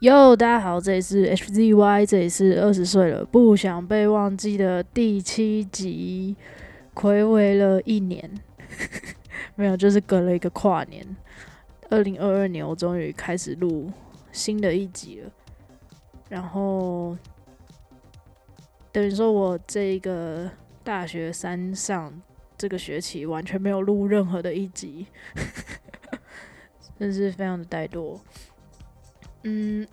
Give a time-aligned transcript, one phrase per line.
[0.00, 6.34] 哟，大家好，这里是 HZY，这里是二十岁了不想被忘记的第七集，
[6.94, 8.30] 暌违了一年，
[9.56, 11.06] 没有，就是隔了一个跨年，
[11.90, 13.92] 二零二二年，我终于开始录
[14.32, 15.30] 新的一集了，
[16.30, 17.14] 然后
[18.90, 20.50] 等于说我这个
[20.82, 22.10] 大学三上
[22.56, 25.08] 这个学期完全没有录任何的一集，
[26.98, 28.18] 真是非常的怠惰。
[29.42, 29.86] 嗯，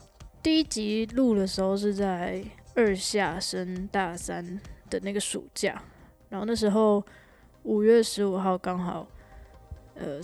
[0.43, 2.43] 第一集录的时候是在
[2.75, 5.81] 二下升大三的那个暑假，
[6.29, 7.03] 然后那时候
[7.63, 9.07] 五月十五号刚好，
[9.95, 10.19] 呃，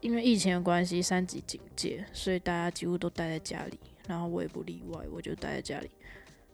[0.00, 3.78] 因为疫情的关系，三级警戒，所以大家几乎都待在家里，
[4.08, 5.90] 然后我也不例外，我就待在家里。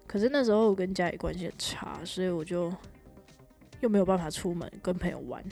[0.06, 2.72] 可是那时候我跟家里关系很差，所以我就
[3.78, 5.44] 又没有办法出门跟朋友玩，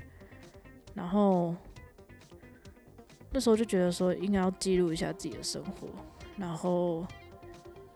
[0.93, 1.55] 然后
[3.31, 5.89] 那时候就觉得说应该要记录一下自己的生活。
[6.39, 7.05] 然后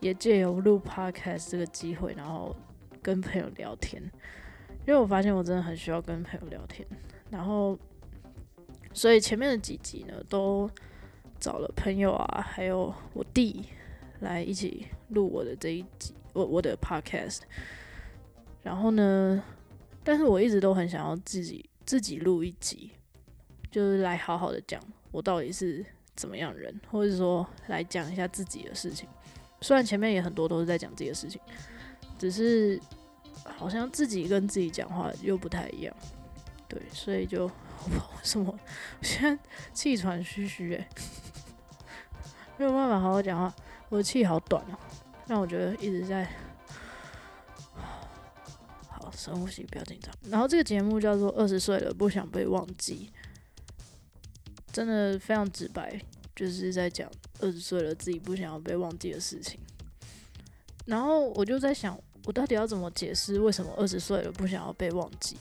[0.00, 2.54] 也借由录 podcast 这个机会，然后
[3.00, 4.02] 跟朋友聊天，
[4.84, 6.84] 因为我发现我真的很需要跟朋友聊天。
[7.30, 7.78] 然后，
[8.92, 10.68] 所以前面的几集呢，都
[11.38, 13.64] 找了朋友啊，还有我弟
[14.18, 17.42] 来一起录我的这一集，我我的 podcast。
[18.62, 19.42] 然后呢，
[20.02, 22.90] 但是我一直都很想要自己自己录一集，
[23.70, 25.86] 就是来好好的讲我到底是。
[26.14, 29.08] 怎么样人，或者说来讲一下自己的事情，
[29.60, 31.40] 虽然前面也很多都是在讲自己的事情，
[32.18, 32.80] 只是
[33.44, 35.94] 好像自己跟自己讲话又不太一样，
[36.68, 37.50] 对，所以就
[38.22, 38.56] 什么，
[39.00, 40.86] 我现在气喘吁吁诶，
[42.56, 43.52] 没有办法好好讲话，
[43.88, 44.78] 我的气好短哦，
[45.26, 46.28] 让我觉得一直在，
[48.88, 50.14] 好深呼吸，不要紧张。
[50.30, 53.10] 然后这个节目叫做《二十岁了不想被忘记》。
[54.72, 56.00] 真的非常直白，
[56.34, 59.60] 就是在讲二十岁了自己不想要被忘记的事情。
[60.86, 65.36] 然后我就在想，我到底要怎么解释为什么二十岁了不想要被忘记？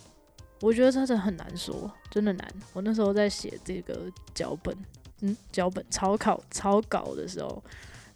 [0.60, 2.54] 我觉得真的很难说，真的难。
[2.74, 4.76] 我那时候在写这个脚本，
[5.22, 7.64] 嗯，脚本草稿草稿的时候，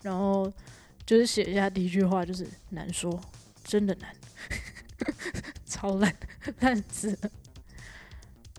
[0.04, 0.52] 然后
[1.06, 3.20] 就是写一下第一句话，就是难说，
[3.64, 4.16] 真的难，
[5.66, 6.14] 超烂
[6.60, 7.18] 烂字。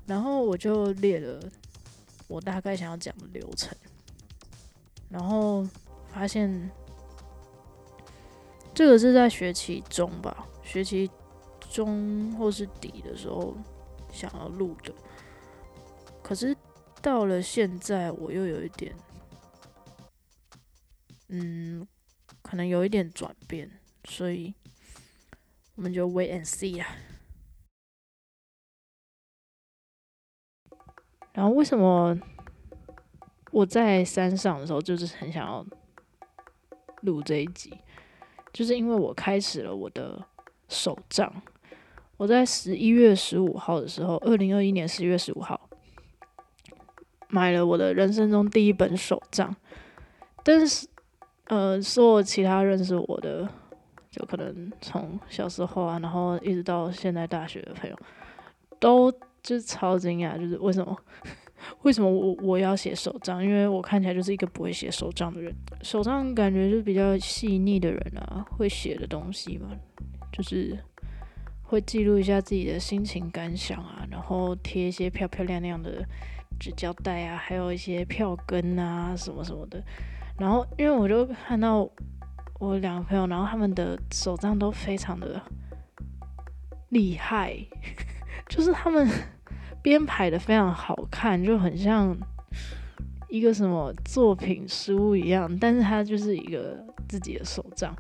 [0.07, 1.41] 然后我就列了。
[2.27, 3.77] 我大概想要讲的流程，
[5.09, 5.67] 然后
[6.09, 6.71] 发现
[8.75, 11.11] 这个是在学期中吧，学期
[11.71, 13.57] 中或是底的时候
[14.13, 14.93] 想要录的，
[16.23, 16.57] 可是
[17.01, 18.95] 到了现在我又有一点，
[21.29, 21.87] 嗯，
[22.43, 23.71] 可能有一点转变，
[24.05, 24.53] 所以
[25.77, 26.89] 我们就 wait and see 啊。
[31.37, 32.19] 然后为什么
[33.51, 35.65] 我在山上的时候就是很想要
[37.03, 37.71] 录这一集？
[38.55, 40.19] 就是因为我开始了我的
[40.71, 41.31] 手账。
[42.17, 45.69] 我在十一月十五号的时候，二零二一年十一月十五号
[47.29, 49.55] 买了我的人生中第一本手账。
[50.43, 50.89] 但是，
[51.49, 53.47] 呃，所有其他认识我的，
[54.11, 57.97] 就可能从小时候啊，然后一直到现在大学的朋友，
[58.81, 59.13] 都。
[59.47, 60.97] 就是超惊讶，就是为什么？
[61.83, 63.43] 为什么我我要写手账？
[63.43, 65.55] 因为我看起来就是一个不会写手账的人。
[65.83, 69.69] 手账感觉就比较细腻的人啊，会写的东西嘛，
[70.33, 70.77] 就是
[71.63, 76.05] 会记录一下自己的心情感想啊，然后贴一些漂漂亮亮的
[76.61, 79.83] 纸胶带啊，还有一些票根啊什么什么的。
[80.39, 81.89] 然后因为我就看到
[82.61, 85.41] 我两个朋友，然后他们的手账都非常的
[86.91, 87.57] 厉害，
[88.47, 89.09] 就是他们。
[89.87, 92.13] 编排的非常好看，就很像
[93.29, 97.95] 一个什么作品书一样，但是它就是一个自己的手账。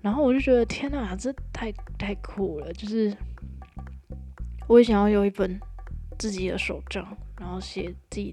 [0.00, 2.72] 然后我就觉得天哪，这太太酷了！
[2.74, 3.12] 就是
[4.68, 5.60] 我也想要有一本
[6.16, 7.04] 自己的手账，
[7.40, 8.32] 然后写自己，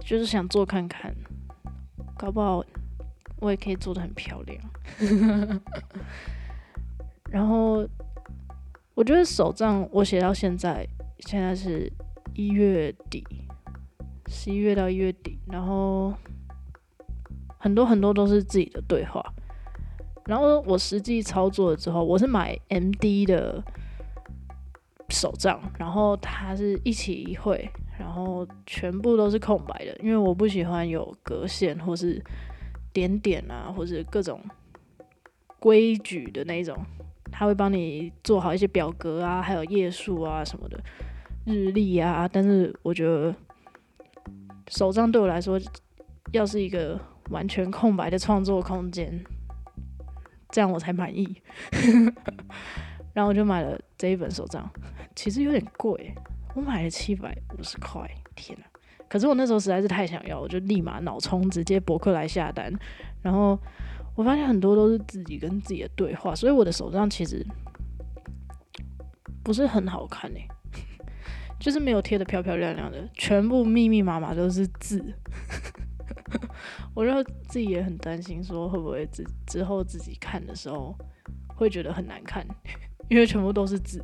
[0.00, 1.14] 就是想做看看，
[2.18, 2.60] 搞不好
[3.38, 5.60] 我也可以做的很漂亮。
[7.30, 7.88] 然后
[8.94, 10.84] 我觉得手账我写到现在。
[11.20, 11.90] 现在是
[12.34, 13.24] 一月底，
[14.26, 16.12] 十一月到一月底，然后
[17.58, 19.24] 很多很多都是自己的对话。
[20.26, 23.62] 然后我实际操作了之后，我是买 M D 的
[25.10, 32.22] 手账，然后它是一起一会，然后全部都是空白的，因为我不喜欢有格线或是
[32.92, 34.40] 点点啊，或者各种
[35.58, 36.76] 规矩的那种。
[37.36, 40.78] 他会帮你做好一些表格啊，还有页数啊什么的。
[41.44, 43.34] 日历啊，但是我觉得
[44.68, 45.60] 手账对我来说，
[46.30, 46.98] 要是一个
[47.30, 49.20] 完全空白的创作空间，
[50.50, 51.42] 这样我才满意。
[53.12, 54.70] 然后我就买了这一本手账，
[55.16, 56.14] 其实有点贵，
[56.54, 58.64] 我买了七百五十块，天呐！
[59.08, 62.72] 可是我那时候实在是太想要，我就立马脑充，直接博客来下单。
[63.22, 63.58] 然后
[64.14, 67.44] 我发现很多都是自己跟自己的对话，所以我的手账其实
[69.42, 70.48] 不是很好看诶，
[71.58, 75.02] 就是没有贴的漂漂亮亮的，全部密密麻麻都是字。
[76.94, 80.96] 我就自己也很担心，说会不会之之后自己看的时候
[81.54, 82.46] 会觉得很难看，
[83.10, 84.02] 因为全部都是字。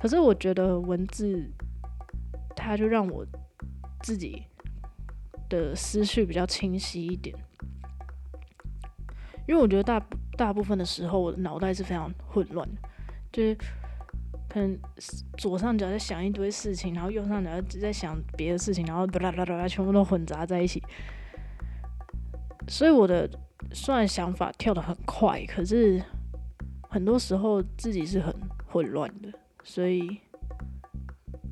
[0.00, 1.50] 可是我觉得文字。
[2.60, 3.24] 它就让我
[4.02, 4.42] 自己
[5.48, 7.34] 的思绪比较清晰一点，
[9.48, 10.00] 因为我觉得大
[10.36, 12.80] 大部分的时候，我的脑袋是非常混乱的，
[13.32, 13.56] 就是
[14.48, 14.78] 可能
[15.38, 17.50] 左上角在想一堆事情，然后右上角
[17.80, 20.82] 在想别的事情，然后啦啦啦啦全部都混杂在一起，
[22.68, 23.28] 所以我的
[23.72, 26.00] 虽然想法跳得很快，可是
[26.90, 28.32] 很多时候自己是很
[28.66, 29.32] 混乱的，
[29.64, 30.20] 所以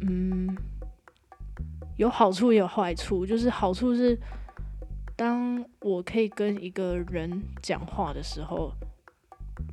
[0.00, 0.54] 嗯。
[1.96, 4.14] 有好处也有坏处，就是好处是，
[5.17, 8.71] 当我可以跟一个人讲话的时候，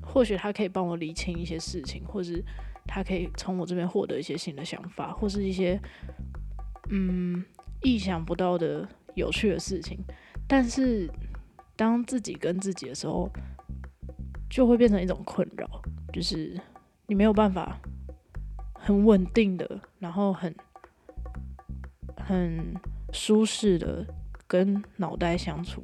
[0.01, 2.43] 或许他可以帮我理清一些事情，或是
[2.87, 5.79] 他可以从我这边获得一些新的想法，或是一些
[6.89, 7.43] 嗯
[7.81, 9.99] 意想不到的有趣的事情。
[10.47, 11.09] 但是
[11.75, 13.29] 当自己跟自己的时候，
[14.49, 15.67] 就会变成一种困扰，
[16.11, 16.59] 就是
[17.07, 17.77] 你没有办法
[18.73, 20.55] 很稳定的，然后很。
[22.25, 22.73] 很
[23.11, 24.05] 舒适的
[24.53, 25.81] 跟脑袋相处，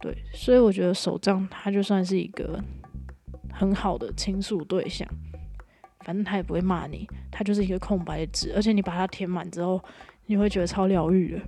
[0.00, 2.60] 对，所以我觉得手账它就算是一个
[3.52, 5.08] 很好的倾诉对象，
[6.00, 9.80] 反正他也不会骂你，它就是一个空白纸，而且你把它填满之后，
[10.26, 11.42] 你会觉得超疗愈的。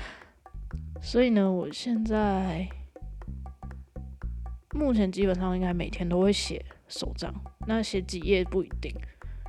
[1.00, 2.68] 所以呢，我现在
[4.74, 7.32] 目前基本上应该每天都会写手账，
[7.66, 8.94] 那写几页不一定，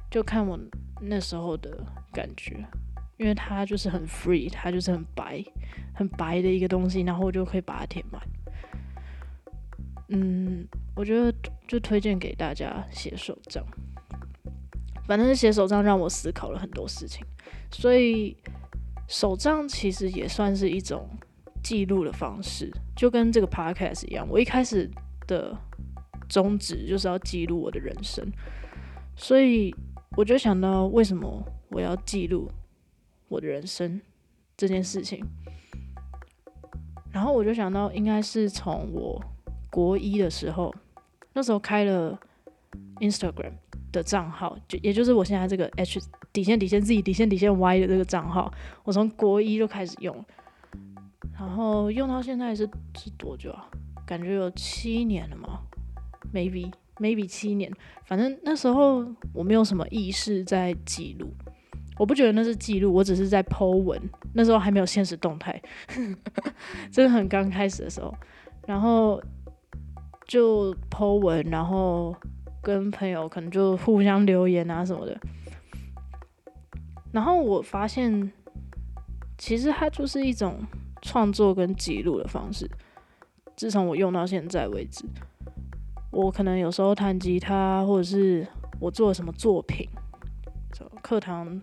[0.10, 0.58] 就看我
[1.02, 2.66] 那时候的感觉。
[3.22, 5.44] 因为它就是很 free，它就是很白、
[5.94, 8.20] 很白的一个东西，然后我就可以把它填满。
[10.10, 11.32] 嗯，我觉得
[11.68, 13.64] 就推荐给大家写手账。
[15.06, 17.24] 反正写手账让我思考了很多事情，
[17.70, 18.36] 所以
[19.08, 21.08] 手账其实也算是一种
[21.62, 24.28] 记录的方式，就跟这个 podcast 一样。
[24.28, 24.90] 我一开始
[25.28, 25.56] 的
[26.28, 28.26] 宗旨就是要记录我的人生，
[29.16, 29.76] 所以
[30.18, 32.50] 我就想到为什么我要记录。
[33.32, 34.02] 我的人生
[34.58, 35.26] 这件事情，
[37.14, 39.24] 然后我就想到，应该是从我
[39.70, 40.76] 国一的时候，
[41.32, 42.20] 那时候开了
[43.00, 43.54] Instagram
[43.90, 46.02] 的账号，就也就是我现在这个 H
[46.34, 50.14] 底线底线 Z 底线底线 Y 的这个账号，我从国一就开始用，
[51.34, 53.66] 然后用到现在是是多久啊？
[54.06, 55.62] 感觉有七年了吗
[56.34, 57.72] ？Maybe Maybe 七年，
[58.04, 61.34] 反正那时候我没有什么意识在记录。
[61.98, 64.02] 我不觉得那是记录，我只是在剖文。
[64.34, 65.62] 那时候还没有现实动态，
[66.92, 68.14] 真的很刚开始的时候，
[68.66, 69.22] 然后
[70.26, 72.16] 就剖文，然后
[72.62, 75.20] 跟朋友可能就互相留言啊什么的。
[77.12, 78.32] 然后我发现，
[79.38, 80.60] 其实它就是一种
[81.02, 82.70] 创作跟记录的方式。
[83.58, 85.04] 自从我用到现在为止，
[86.10, 88.48] 我可能有时候弹吉他，或者是
[88.80, 89.88] 我做了什么作品，
[91.04, 91.62] 课堂。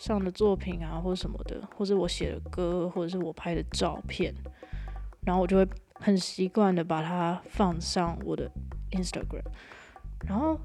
[0.00, 4.34] 上的作品啊，或什么的，或者我写的歌，或者是我拍的照片，
[5.26, 8.50] 然后我就会很习惯的把它放上我的
[8.92, 9.44] Instagram，
[10.26, 10.58] 然后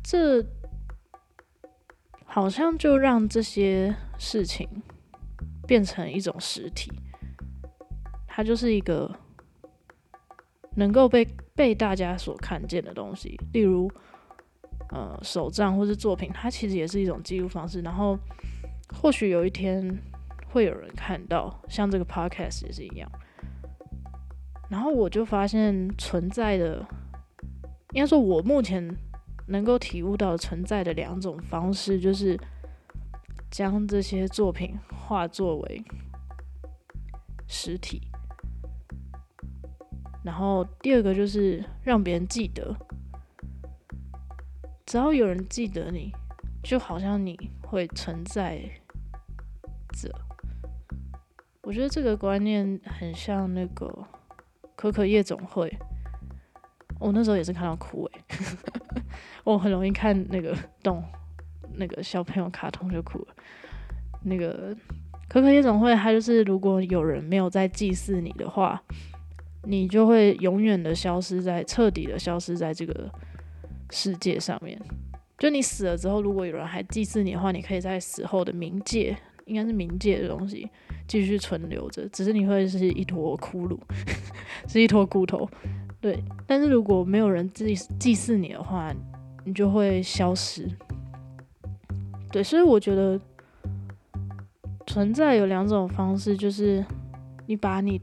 [0.00, 0.46] 这
[2.24, 4.68] 好像就让这些事情
[5.66, 6.92] 变成一种实体，
[8.28, 9.12] 它就是一个
[10.76, 11.24] 能够被
[11.56, 13.90] 被大家所看见的东西，例如。
[14.90, 17.82] 呃，手账或是作品，它其实也是一种记录方式。
[17.82, 18.18] 然后，
[18.94, 19.98] 或许有一天
[20.46, 23.10] 会有人看到，像这个 podcast 也是一样。
[24.70, 26.86] 然后我就发现存在的，
[27.92, 28.96] 应该说，我目前
[29.46, 32.38] 能够体悟到存在的两种方式，就是
[33.50, 35.84] 将这些作品化作为
[37.46, 38.08] 实体。
[40.24, 42.74] 然后第二个就是让别人记得。
[44.88, 46.10] 只要有人记得你，
[46.62, 48.58] 就好像你会存在
[49.92, 50.10] 着。
[51.60, 53.86] 我觉得这个观念很像那个
[54.74, 55.68] 《可可夜总会》，
[56.98, 58.22] 我那时候也是看到哭诶，
[59.44, 61.04] 我很容易看那个动
[61.74, 63.34] 那个小朋友卡通就哭了。
[64.22, 64.74] 那个
[65.28, 68.82] 《可可夜总会，它就是如果有人没有在祭祀你的话，
[69.64, 73.12] 你就会永远的消失在，彻底的消失在这个
[73.90, 74.80] 世界上面。
[75.38, 79.16] 就你死了之后，如果有人还祭祀你的话，你可以在死后的冥界，
[79.46, 80.68] 应该是冥界的东西
[81.06, 83.78] 继续存留着，只是你会是一坨骷髅，
[84.66, 85.48] 是一坨骨头。
[86.00, 88.92] 对，但是如果没有人祭祭祀你的话，
[89.44, 90.68] 你就会消失。
[92.32, 93.20] 对，所以我觉得
[94.88, 96.84] 存在有两种方式，就是
[97.46, 98.00] 你把你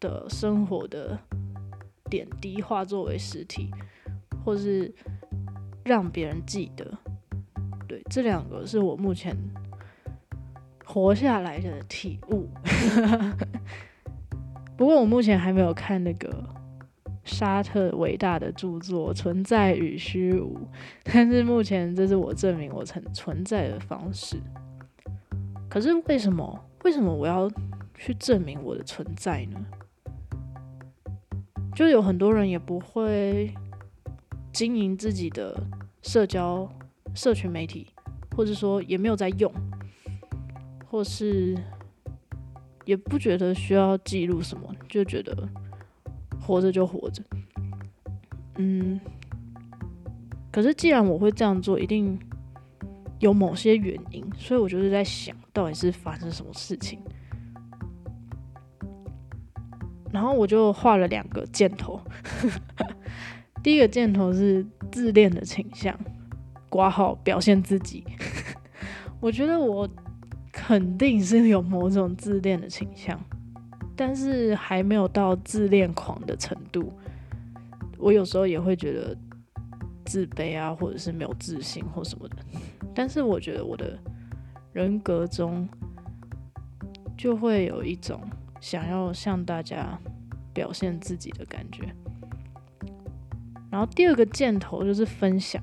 [0.00, 1.18] 的生活的
[2.08, 3.68] 点滴化作为实体，
[4.42, 4.90] 或是。
[5.84, 6.98] 让别人记得，
[7.88, 9.36] 对，这两个是我目前
[10.84, 12.48] 活下来的体悟。
[14.76, 16.44] 不过我目前还没有看那个
[17.24, 20.54] 沙特伟大的著作《存在与虚无》，
[21.04, 24.40] 但是目前这是我证明我存存在的方式。
[25.68, 26.64] 可是为什么？
[26.84, 27.50] 为什么我要
[27.94, 29.60] 去证明我的存在呢？
[31.74, 33.52] 就有很多人也不会。
[34.52, 35.62] 经营自己的
[36.02, 36.68] 社交
[37.14, 37.88] 社群媒体，
[38.36, 39.52] 或者说也没有在用，
[40.86, 41.56] 或是
[42.84, 45.48] 也不觉得需要记录什么，就觉得
[46.40, 47.22] 活着就活着。
[48.56, 49.00] 嗯，
[50.50, 52.18] 可是既然我会这样做，一定
[53.18, 57.00] 有某些原因，所以我就是在想到底是发生什么事情。
[60.12, 62.00] 然后我就画了两个箭头。
[63.62, 65.98] 第一个箭头是自恋的倾向，
[66.68, 68.04] 挂号表现自己。
[69.20, 69.88] 我觉得我
[70.50, 73.20] 肯定是有某种自恋的倾向，
[73.94, 76.90] 但是还没有到自恋狂的程度。
[77.98, 79.14] 我有时候也会觉得
[80.06, 82.36] 自卑啊，或者是没有自信或什么的。
[82.94, 83.98] 但是我觉得我的
[84.72, 85.68] 人格中
[87.14, 88.18] 就会有一种
[88.58, 89.98] 想要向大家
[90.54, 91.94] 表现自己的感觉。
[93.70, 95.62] 然后第二个箭头就是分享，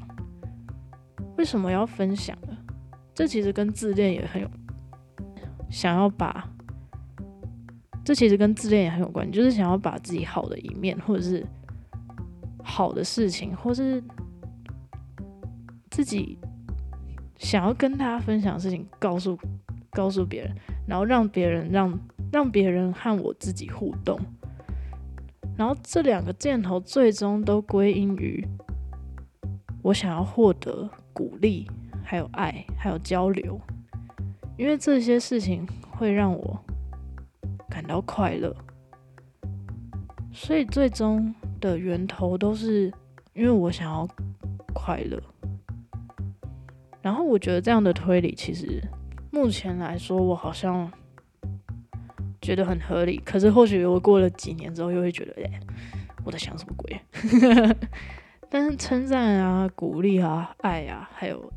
[1.37, 2.57] 为什么要分享呢？
[3.13, 4.49] 这其实跟自恋也很有，
[5.69, 6.47] 想要把，
[8.05, 11.45] 这其实跟自恋也很有关，就是想要把自己好的一面，或者是
[12.63, 14.01] 好的事情，或是
[15.89, 16.37] 自己
[17.37, 19.37] 想要跟大家分享的事情，告诉
[19.89, 20.55] 告诉别人，
[20.87, 21.99] 然后让别人让
[22.31, 24.17] 让别人和我自己互动。
[25.57, 28.47] 然后这两个箭头最终都归因于
[29.81, 31.67] 我想要获得鼓励，
[32.03, 33.59] 还有爱，还有交流，
[34.55, 36.63] 因为这些事情会让我
[37.67, 38.55] 感到快乐，
[40.31, 42.93] 所以最终的源头都是
[43.33, 44.07] 因为我想要
[44.75, 45.19] 快乐。
[47.01, 48.79] 然后我觉得这样的推理其实
[49.31, 50.91] 目前来说，我好像。
[52.47, 55.59] 觉得很合理，可是或许我过了几年之后，又会觉得，哎，
[56.23, 56.97] 我在想什么鬼？
[58.49, 61.51] 但是称赞啊、鼓励啊、爱啊，还有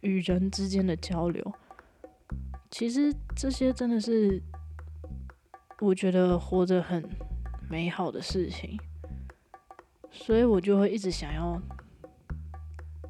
[0.00, 1.52] 与人之间的交流，
[2.70, 4.42] 其实这些真的是
[5.80, 7.06] 我觉得活着很
[7.68, 8.80] 美好的事情，
[10.10, 11.60] 所以我就会一直想要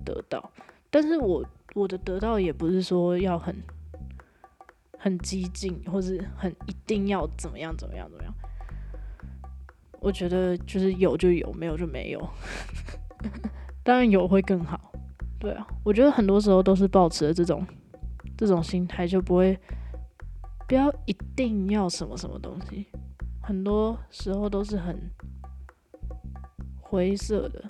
[0.04, 0.50] 得到。
[0.90, 3.54] 但是我我的得到也不是说要很。
[4.98, 8.34] 很激进，或是很一定要怎么样怎么样怎么样？
[10.00, 12.28] 我觉得就是有就有，没有就没有。
[13.82, 14.92] 当然有会更好，
[15.38, 15.66] 对啊。
[15.84, 17.66] 我觉得很多时候都是保持了这种
[18.36, 19.58] 这种心态，就不会
[20.66, 22.86] 不要一定要什么什么东西。
[23.40, 25.10] 很多时候都是很
[26.80, 27.64] 灰色的，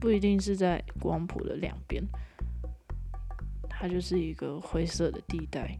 [0.00, 2.02] 不一定是在光谱的两边。
[3.80, 5.78] 它就是一个灰色的地带，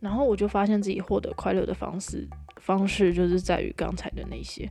[0.00, 2.26] 然后我就发现自己获得快乐的方式
[2.56, 4.66] 方式就是在于刚才的那些，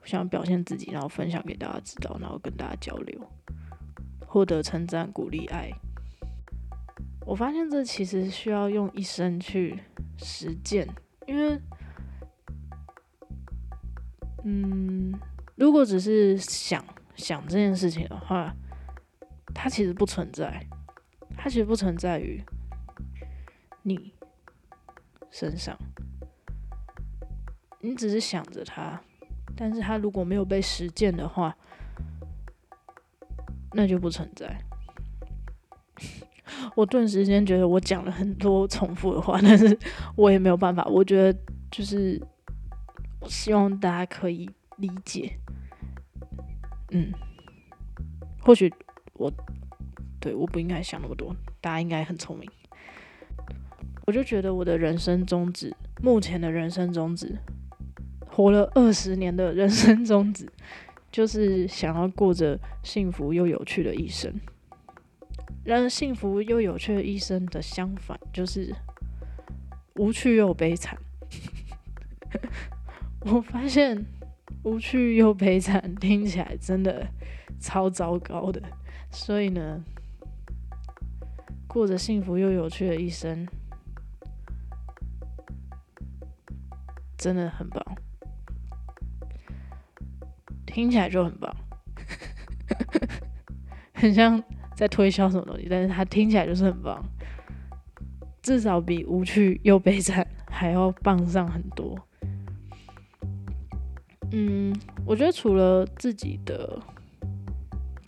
[0.00, 3.30] 我想表现自己，然后分享给大家知道，然后跟大家交流，
[4.26, 5.70] 获得称赞、鼓励、爱。
[7.26, 9.78] 我发现这其实需要用一生去
[10.16, 10.88] 实践，
[11.26, 11.60] 因为，
[14.44, 15.12] 嗯，
[15.56, 16.82] 如果只是想
[17.16, 18.56] 想这件事情的话。
[19.54, 20.66] 它其实不存在，
[21.36, 22.42] 它其实不存在于
[23.82, 24.12] 你
[25.30, 25.76] 身上。
[27.80, 29.00] 你只是想着它，
[29.56, 31.56] 但是它如果没有被实践的话，
[33.72, 34.58] 那就不存在。
[36.74, 39.78] 我顿时间觉得我讲了很多重复的话，但是
[40.16, 40.84] 我也没有办法。
[40.86, 41.38] 我觉得
[41.70, 42.20] 就是
[43.26, 45.38] 希望大家可以理解，
[46.90, 47.12] 嗯，
[48.40, 48.72] 或许。
[49.18, 49.32] 我
[50.20, 52.50] 对，我不应该想那么多，大家应该很聪明。
[54.06, 57.36] 我就觉得我的人生宗旨，目前的人生宗旨，
[58.26, 60.50] 活了二十年的人生宗旨，
[61.10, 64.32] 就是想要过着幸福又有趣的一生。
[65.64, 68.72] 然而，幸福又有趣的一生的相反，就是
[69.96, 70.96] 无趣又悲惨。
[73.26, 74.06] 我发现
[74.62, 77.04] 无趣又悲惨听起来真的
[77.58, 78.62] 超糟糕的，
[79.16, 79.82] 所以呢，
[81.66, 83.48] 过着幸福又有趣的一生。
[87.16, 87.82] 真的很棒，
[90.66, 91.56] 听起来就很棒，
[93.94, 94.40] 很像
[94.76, 97.02] 在推销什么东西，但是它听起来就是很棒，
[98.42, 101.98] 至少比无趣又悲惨还要棒上很多。
[104.30, 104.72] 嗯，
[105.04, 106.78] 我觉得除了自己的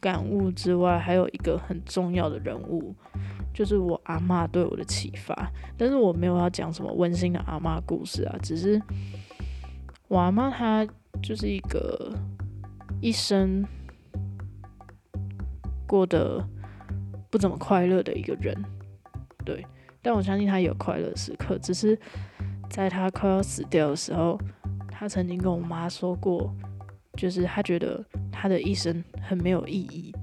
[0.00, 2.94] 感悟之外，还有一个很重要的人物。
[3.54, 8.80] 就是我阿妈对我的启发，但是我没有要讲什么温馨的阿妈故事啊，只是
[10.06, 10.86] 我阿妈她
[11.20, 12.12] 就是一个
[13.00, 13.66] 一生
[15.88, 16.46] 过得
[17.30, 18.56] 不怎么快乐的一个人，
[19.44, 19.66] 对，
[20.00, 21.98] 但我相信她有快乐时刻，只是
[22.70, 24.38] 在她快要死掉的时候，
[24.88, 26.54] 她曾经跟我妈说过，
[27.18, 30.14] 就是他觉得他的一生很没有意义，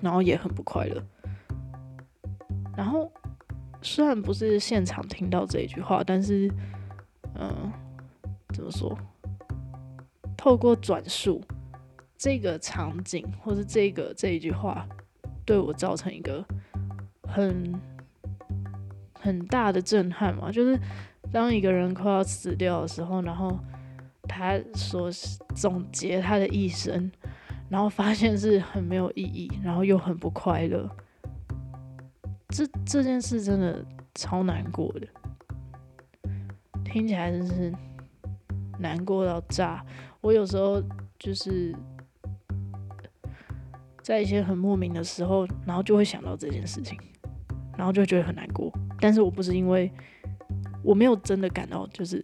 [0.00, 1.04] 然后也很不快乐。
[2.74, 3.12] 然后，
[3.82, 6.50] 虽然不是现场听到这一句话，但是，
[7.34, 7.70] 嗯，
[8.54, 8.98] 怎么说？
[10.34, 11.44] 透过转述
[12.16, 14.88] 这个场景，或是这个这一句话，
[15.44, 16.42] 对我造成一个
[17.24, 17.78] 很
[19.20, 20.50] 很大的震撼嘛。
[20.50, 20.80] 就是
[21.30, 23.58] 当一个人快要死掉的时候，然后
[24.38, 25.10] 他说
[25.56, 27.10] 总结他的一生，
[27.68, 30.88] 然后发现是很没有意义，然后又很不快乐。
[32.50, 33.84] 这这件事真的
[34.14, 35.08] 超难过的，
[36.84, 37.72] 听起来真是
[38.78, 39.84] 难过到炸。
[40.20, 40.80] 我有时候
[41.18, 41.74] 就是
[44.02, 46.96] 在一些很莫名的时候，然后就会想到这件事情，
[47.76, 48.72] 然后就觉得很难过。
[49.00, 49.92] 但是我不是因为
[50.82, 52.22] 我没有真的感到就是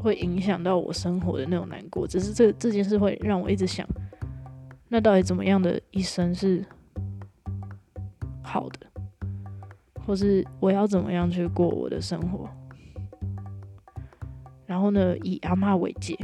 [0.00, 3.86] 会影响到我生活的那种难过，只是这这件事会让我一直想，
[4.88, 6.64] 那到底怎么样的一生是
[8.42, 8.86] 好的？
[10.06, 12.48] 或是我要怎么样去过我的生活？
[14.66, 16.16] 然后呢，以阿妈为戒，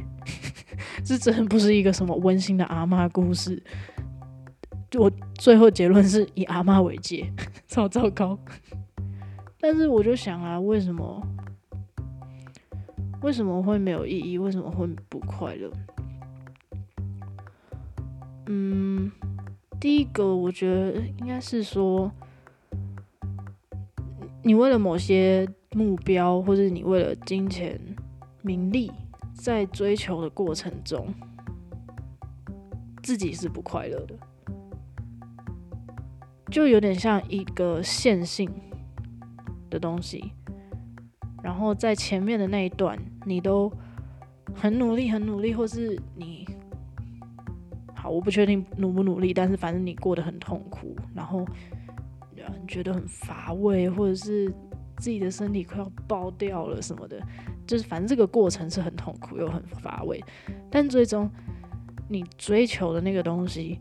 [1.05, 3.63] 这真不是一个什么温馨的阿妈故事。
[4.99, 7.31] 我最后结论是以阿妈为戒，
[7.69, 8.39] 超糟糕。
[9.61, 11.21] 但是我就想啊，为什么？
[13.23, 14.39] 为什么会没有意义？
[14.39, 15.71] 为什么会不快乐？
[18.47, 19.11] 嗯，
[19.81, 22.11] 第一个我觉得应该是说。
[24.43, 27.81] 你为了某些目标，或者你为了金钱、
[28.43, 28.93] 名利，
[29.35, 31.13] 在追求的过程中，
[33.03, 34.15] 自己是不快乐的，
[36.49, 38.49] 就有点像一个线性
[39.69, 40.33] 的东西。
[41.47, 43.73] 然后在前面的那一段，你都
[44.53, 46.45] 很努力、很努力，或是你
[47.95, 51.47] 好，我不确定努不努力，但是反正你过得很痛苦，然后。
[52.69, 54.53] 觉得很乏味，或者是
[54.99, 57.21] 自己的身体快要爆掉了什么的，
[57.67, 60.23] 就是反正这个过程是很痛苦又很乏味。
[60.71, 61.31] 但最终
[62.09, 63.81] 你追求的那个东西，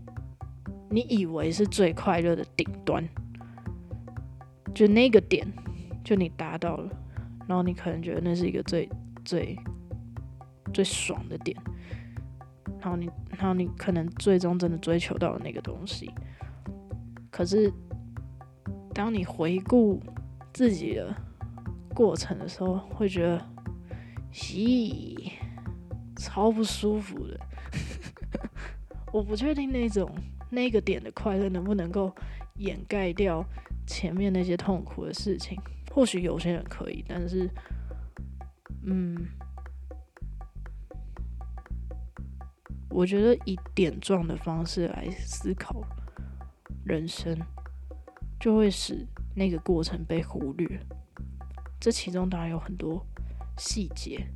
[0.89, 3.07] 你以为是最快乐的顶端，
[4.73, 5.47] 就那个点，
[6.03, 6.89] 就你达到了，
[7.47, 8.89] 然后你可能觉得那是一个最
[9.23, 9.57] 最
[10.73, 11.57] 最爽的点，
[12.79, 16.11] 然后你然后你可能最终真的追求到了那个东西，
[17.31, 17.73] 可是。
[18.93, 20.01] 当你回顾
[20.53, 21.13] 自己的
[21.93, 23.45] 过程的时候，会觉得，
[24.31, 25.33] 咦，
[26.15, 27.37] 超不舒服的。
[29.11, 30.09] 我不确定那种
[30.49, 32.15] 那个点的快乐能不能够
[32.55, 33.43] 掩盖掉
[33.85, 35.59] 前面那些痛苦的事情。
[35.95, 37.49] 或许有些人可以，但是，
[38.83, 39.25] 嗯，
[42.89, 45.81] 我觉得以点状的方式来思考
[46.83, 47.39] 人生。
[48.37, 50.67] 就会使那个过程被忽略，
[51.79, 53.03] 这其中当然有很多
[53.57, 54.27] 细节，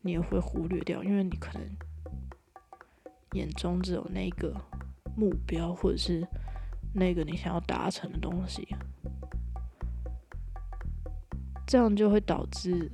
[0.00, 1.62] 你也会忽略掉，因为你可能
[3.32, 4.54] 眼中只有那个
[5.14, 6.26] 目标，或者是
[6.94, 8.66] 那个你想要达成的东西，
[11.70, 12.90] 这样就会导致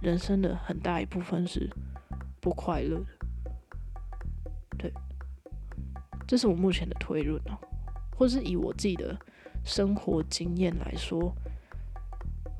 [0.00, 1.68] 人生的很大一部分是
[2.40, 3.06] 不快乐的。
[4.78, 4.92] 对，
[6.24, 7.58] 这是我目前的推论哦，
[8.16, 9.18] 或是以我自己的
[9.64, 11.34] 生活经验来说，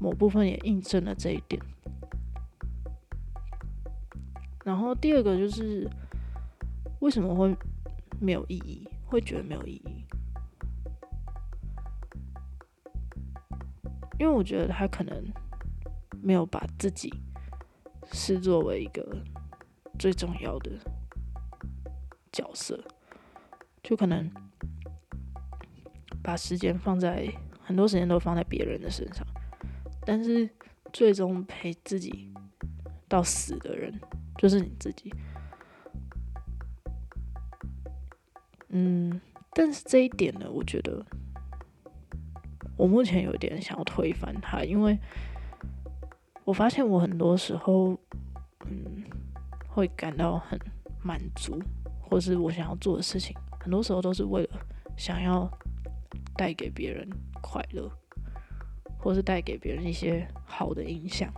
[0.00, 1.62] 某部分也印证了这一点。
[4.64, 5.88] 然后第二个就是
[6.98, 7.56] 为什么会
[8.20, 10.04] 没有意义，会觉得没有意义？
[14.20, 15.32] 因为我觉得他可能
[16.20, 17.10] 没有把自己
[18.12, 19.16] 视作为一个
[19.98, 20.72] 最重要的
[22.30, 22.84] 角色，
[23.82, 24.30] 就可能
[26.22, 29.26] 把时间放在很多时间都放在别人的身上，
[30.04, 30.46] 但是
[30.92, 32.30] 最终陪自己
[33.08, 33.98] 到死的人
[34.36, 35.10] 就是你自己。
[38.68, 39.18] 嗯，
[39.54, 41.02] 但是这一点呢，我觉得。
[42.80, 44.98] 我目前有点想要推翻它，因为
[46.44, 47.90] 我发现我很多时候，
[48.64, 49.04] 嗯，
[49.68, 50.58] 会感到很
[51.02, 51.62] 满足，
[52.00, 54.58] 或是我想要做的事情，很多时候都是为了
[54.96, 55.46] 想要
[56.34, 57.06] 带给别人
[57.42, 57.86] 快乐，
[58.98, 61.30] 或是带给别人一些好的影响。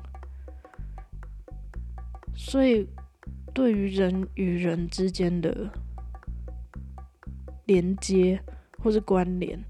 [2.36, 2.88] 所以，
[3.52, 5.68] 对于人与人之间的
[7.66, 8.40] 连接
[8.78, 9.60] 或是关联。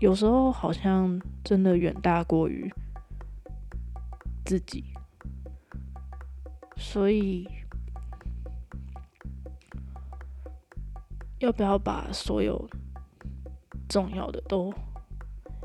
[0.00, 2.72] 有时候好像真的远大过于
[4.46, 4.82] 自己，
[6.76, 7.46] 所以
[11.38, 12.66] 要不要把所有
[13.90, 14.72] 重要的都，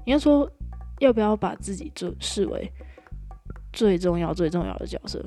[0.03, 0.51] 应该说
[0.99, 2.69] 要不要把自己就视为
[3.71, 5.25] 最重要、最重要的角色？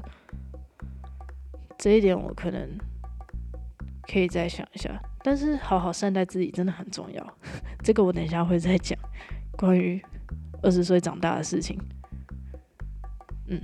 [1.79, 2.79] 这一点我可能
[4.03, 5.03] 可以再想一下。
[5.29, 7.35] 但是好好善待自己真的很重要，
[7.85, 8.99] 这个我等一下会再讲
[9.59, 10.03] 关于
[10.62, 11.79] 二十岁长大的事情。
[13.47, 13.61] 嗯，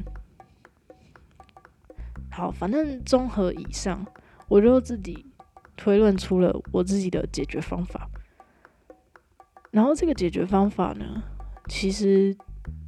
[2.31, 4.07] 好，反正综合以上，
[4.47, 5.25] 我就自己
[5.75, 8.11] 推论出了我自己的解决方法。
[9.71, 11.23] 然后这个解决方法呢，
[11.69, 12.37] 其实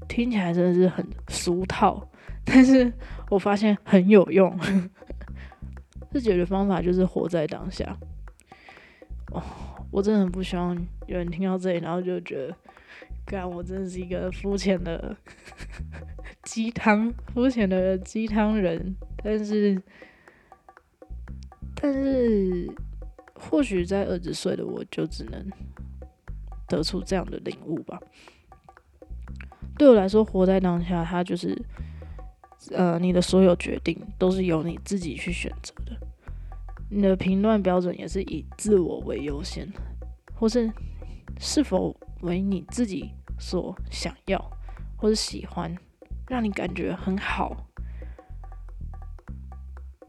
[0.06, 2.06] 听起来真的是很俗套，
[2.44, 2.92] 但是
[3.30, 4.54] 我发现很有用。
[6.12, 7.96] 这解决方法就是活在当下。
[9.32, 9.42] 哦，
[9.90, 10.74] 我真的很不希望
[11.06, 12.56] 有人听到这里，然后就觉得，
[13.26, 15.16] 干，我真的是一个肤浅的
[16.44, 18.94] 鸡汤，肤浅的鸡汤人。
[19.22, 19.82] 但是，
[21.74, 22.72] 但是，
[23.34, 25.44] 或许在二十岁的我就只能
[26.68, 28.00] 得出这样的领悟吧。
[29.76, 31.60] 对我来说，活在当下，它就是，
[32.70, 36.05] 呃，你的所有决定都是由你自己去选择的。
[36.88, 39.68] 你的评断标准也是以自我为优先，
[40.34, 40.72] 或是
[41.38, 44.40] 是否为你自己所想要，
[44.96, 45.74] 或是喜欢，
[46.28, 47.68] 让你感觉很好，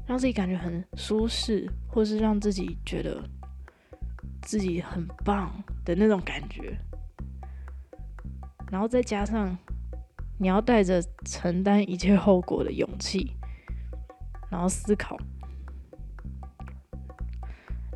[0.06, 3.22] 让自己感觉很舒适，或是让自己觉得
[4.44, 5.52] 自己很棒
[5.84, 6.78] 的那种感觉，
[8.72, 9.58] 然后再加上
[10.38, 13.36] 你要带着承担一切后果的勇气，
[14.52, 15.18] 然后思考。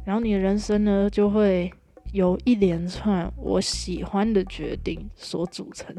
[0.03, 1.71] 然后你的人生呢，就会
[2.11, 5.95] 由一连串我喜欢的决定所组成。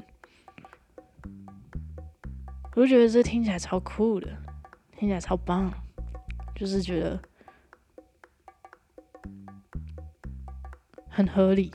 [2.74, 4.28] 我就觉得这听起来超酷的，
[4.96, 5.72] 听起来超棒，
[6.54, 7.20] 就是觉得
[11.08, 11.70] 很合理。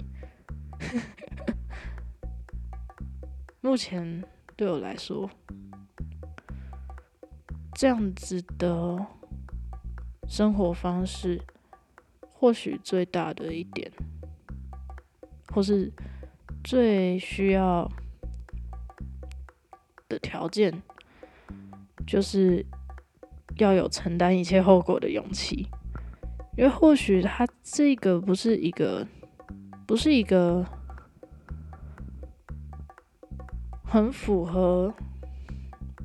[3.62, 4.24] 目前
[4.56, 5.30] 对我来说，
[7.74, 9.06] 这样子的
[10.28, 11.42] 生活方式。
[12.40, 13.92] 或许最大的一点，
[15.52, 15.92] 或是
[16.64, 17.90] 最需要
[20.08, 20.72] 的条件，
[22.06, 22.64] 就是
[23.58, 25.68] 要有承担一切后果的勇气。
[26.56, 29.08] 因为或许他这个不是一个，
[29.88, 30.64] 不是一个
[33.84, 34.94] 很符合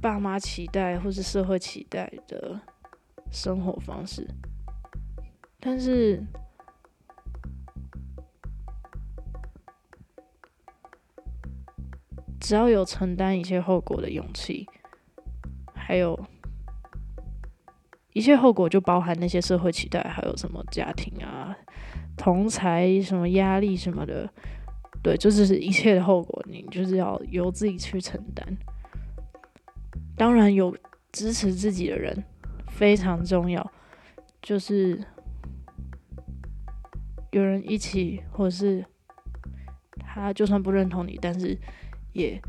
[0.01, 2.59] 爸妈期待或是社会期待的
[3.31, 4.27] 生活方式。
[5.65, 6.21] 但是，
[12.41, 14.67] 只要有承担一切后果的勇气，
[15.73, 16.19] 还有
[18.13, 21.57] 一切后果就包含那些社会期待，还有什么家庭啊、
[22.17, 24.29] 同才什么压力什么的，
[25.01, 28.59] 对，就是一切的后果，你就是要由自己去承担。
[30.17, 30.77] 当然，有
[31.13, 32.25] 支持自己的人
[32.67, 33.71] 非常重要，
[34.43, 35.01] 就是。
[37.33, 38.85] 有人一起，或者是
[39.99, 41.59] 他就算不认同你，但是
[42.13, 42.41] 也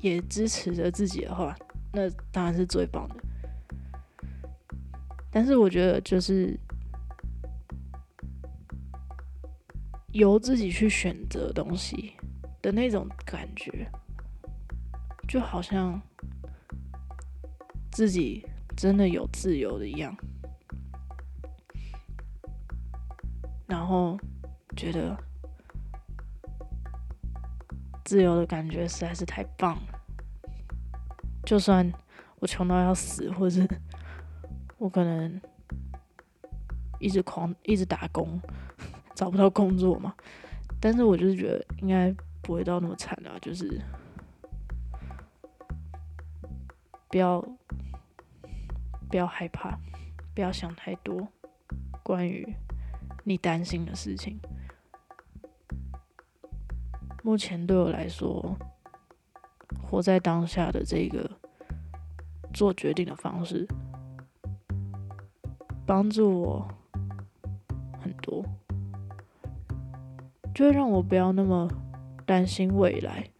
[0.00, 1.56] 也支持着自己的话，
[1.92, 3.16] 那当然是最棒的。
[5.30, 6.58] 但是我觉得就是
[10.12, 12.14] 由自己去选择东西
[12.62, 13.90] 的那种感觉，
[15.28, 16.00] 就好像
[17.90, 20.16] 自己真的有自由的一样，
[23.68, 24.18] 然后
[24.76, 25.16] 觉得
[28.04, 30.00] 自由的感觉实在是太棒了。
[31.44, 31.90] 就算
[32.40, 33.66] 我穷到要死，或者
[34.78, 35.40] 我可能
[36.98, 38.40] 一直狂一直打工，
[39.14, 40.14] 找不到工作嘛，
[40.80, 42.10] 但是我就是觉得应该
[42.42, 43.80] 不会到那么惨啊，就是
[47.08, 47.40] 不要
[49.10, 49.78] 不要害怕，
[50.34, 51.28] 不要想太多
[52.02, 52.46] 关于
[53.28, 54.40] 你担心的事情。
[57.22, 58.56] 目前对我来说，
[59.82, 61.30] 活在当下的这个。
[62.50, 63.68] 做决定的方式，
[65.86, 66.66] 帮助我
[68.00, 68.42] 很多，
[70.54, 71.68] 就会让我不要那么
[72.24, 73.30] 担心未来，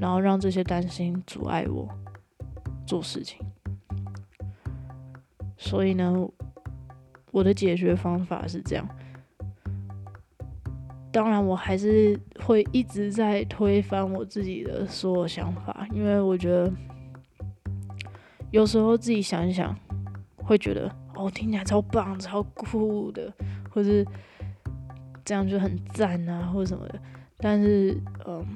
[0.00, 1.86] 然后让这些担心阻碍我
[2.86, 3.38] 做事情。
[5.58, 6.12] 所以呢，
[7.34, 8.88] 我的解决方法是这样。
[11.10, 16.72] 当然，我还是会一直在推翻我自己的所有想法，因为我觉得。
[18.52, 19.76] 有时候自己想一想，
[20.36, 23.32] 会觉得哦，听起来超棒、超酷的，
[23.68, 24.06] 或是
[25.24, 27.00] 这样就很赞啊，或者什么的。
[27.38, 28.46] 但是，嗯，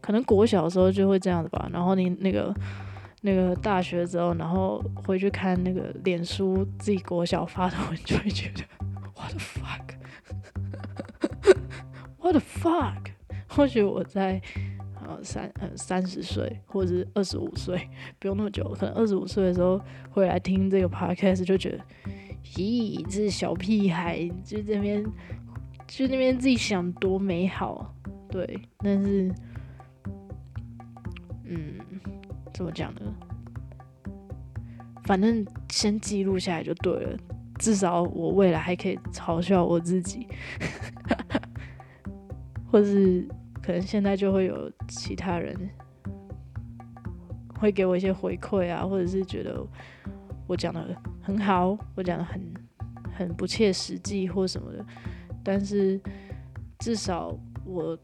[0.00, 1.68] 可能国小的时候就会这样子吧。
[1.70, 2.50] 然后你那个
[3.24, 8.62] 那个大学之后，然后回去看那个脸书自己国小发的文，就会觉得
[9.16, 9.40] What the
[12.18, 13.12] fuck？What the fuck？
[13.48, 14.42] 或许我在。
[15.06, 21.84] 呃，三呃三十岁或者是二十五岁，不用那么久，可能二十五岁的时候会来听这个 podcast，就觉得，
[22.54, 25.04] 咦，这是小屁孩，就这边
[25.86, 27.94] 就那边自己想多美好，
[28.30, 29.30] 对，但是，
[31.44, 31.78] 嗯，
[32.54, 33.02] 怎么讲呢？
[35.04, 37.18] 反正先记录下来就对了，
[37.58, 40.26] 至少我未来还可以嘲笑我自己，
[42.72, 43.28] 或者是。
[43.62, 45.56] 可能现在就会有其他人
[47.58, 49.58] 会给我一些回馈啊，或者是觉得
[50.46, 52.54] 我讲的很好，我讲的很
[53.16, 54.84] 很不切实际或什么的。
[55.42, 55.98] 但是
[56.78, 57.98] 至少我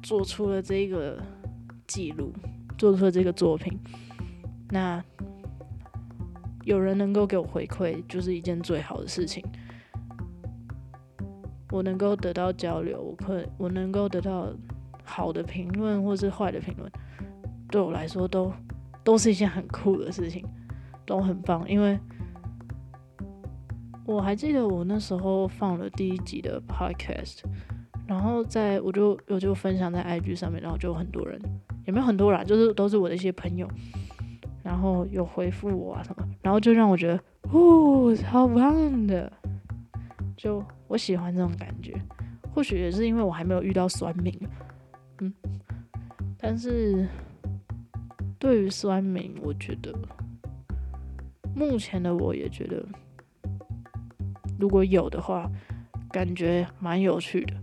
[0.00, 1.20] 做出了这个
[1.88, 2.32] 记录，
[2.78, 3.78] 做出了这个作品，
[4.70, 5.04] 那
[6.64, 9.44] 有人能够给我回馈，就是一件最好的事情。
[11.70, 14.48] 我能够得到交流，我可我能够得到
[15.04, 16.90] 好的评论或是坏的评论，
[17.70, 18.50] 对我来说都
[19.04, 20.42] 都是一件很酷的事情，
[21.04, 21.68] 都很棒。
[21.68, 21.98] 因为
[24.06, 27.40] 我还记得我那时候放了第一集的 podcast，
[28.06, 31.38] 然后在我就我就分享在 IG 上面，然后就有很多人，
[31.88, 33.66] 有没有很多人，就是都是我的一些朋友，
[34.62, 37.20] 然后有回复我啊什么，然后就让我觉得，
[37.50, 39.32] 哦，超棒的，
[40.36, 40.64] 就。
[40.86, 41.92] 我喜欢这种感觉，
[42.54, 44.32] 或许也是因为我还没有遇到酸民，
[45.20, 45.30] 嗯，
[46.38, 47.06] 但是
[48.38, 49.94] 对于酸民，我觉得
[51.54, 52.82] 目前的我也觉得，
[54.58, 55.46] 如果有的话，
[56.10, 57.54] 感觉蛮有趣的。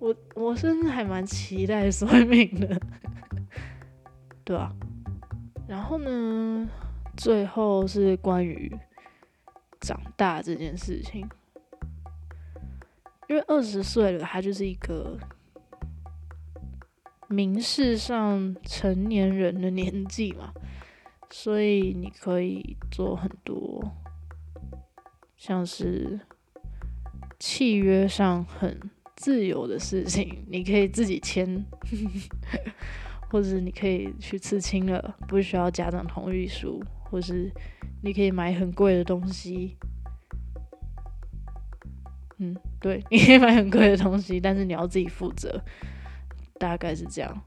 [0.00, 2.80] 我我甚至还蛮期待酸民的，
[4.44, 4.74] 对吧？
[5.68, 6.68] 然后呢，
[7.16, 8.76] 最后是关于。
[9.82, 11.26] 长大这件事情，
[13.30, 15.18] 因为二十岁了，他就是一个
[17.28, 20.52] 明示上成年人的年纪嘛，
[21.30, 23.82] 所以你可以做很多
[25.38, 26.20] 像是
[27.38, 28.78] 契约上很
[29.20, 31.62] 自由的事情，你可以自己签，
[33.30, 37.52] 或者你可以去刺青了，不需要家长同意书，或是。
[38.02, 39.76] 你可以买很贵的东西，
[42.38, 45.62] 嗯，对，你可以买很贵的东西，但是你要自己负责，
[46.58, 47.42] 大概是这样。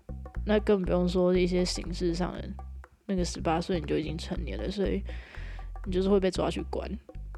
[0.45, 2.47] 那更不用说一些形式上的，
[3.07, 5.01] 那个十八岁你就已经成年了，所以
[5.87, 6.87] 你就是会被抓去关。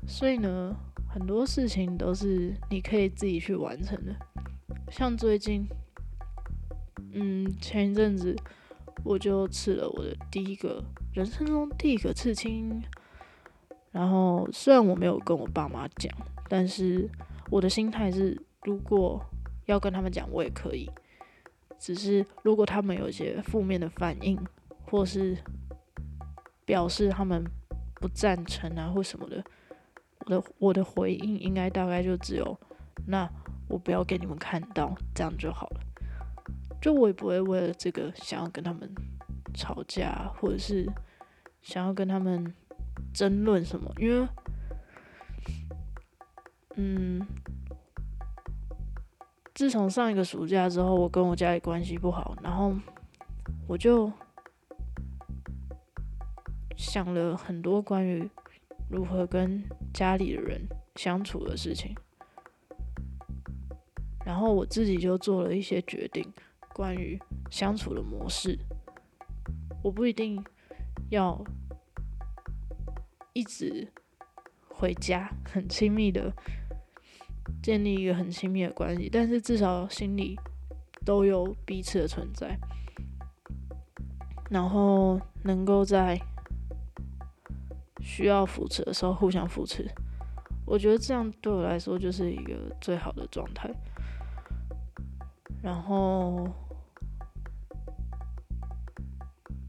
[0.06, 0.76] 所以呢，
[1.16, 4.14] 很多事情都是你可以自己去完成的。
[4.92, 5.66] 像最近，
[7.14, 8.36] 嗯，前一阵子
[9.02, 12.84] 我就刺了我的第一个人生中第一个刺青。
[13.94, 16.14] 然后虽然我没有跟我爸妈讲，
[16.50, 17.10] 但是
[17.50, 19.26] 我的心态是，如果
[19.68, 20.92] 要跟他们讲，我也可以。
[21.80, 24.38] 只是如果他们有一些负面的反应，
[24.84, 25.38] 或是
[26.66, 27.42] 表示他们
[28.02, 29.42] 不赞成啊或什么的，
[30.26, 32.58] 我的我的回应应该大概就只有
[33.08, 33.30] 那
[33.68, 35.82] 我不要给你们看到，这样就好了。
[36.82, 38.90] 就我也不会为了这个想要跟他们
[39.54, 40.88] 吵架，或者是
[41.62, 42.54] 想要跟他们
[43.14, 44.28] 争论什么，因为，
[46.76, 47.26] 嗯，
[49.56, 52.72] 自从上一个暑假之后，我跟我家里关系不好，然后
[53.68, 54.12] 我就
[56.78, 58.30] 想了很多关于
[58.90, 61.96] 如何跟家里的人相处的事情，
[64.26, 66.34] 然后我自己就做了一些决定。
[66.74, 67.18] 关于
[67.50, 68.60] 相处的模式，
[69.82, 70.44] 我不一定
[71.10, 71.42] 要
[73.32, 73.88] 一直
[74.68, 76.34] 回家，很亲密的
[77.64, 80.38] 建立一个很亲密的关系，但是至少心里
[81.06, 82.60] 都有彼此的存在，
[84.50, 86.20] 然后能够在
[88.06, 89.84] 需要扶持的时候互相扶持，
[90.64, 93.70] 我觉得这样对我来说就是一个最好的状态，
[95.64, 96.48] 然后。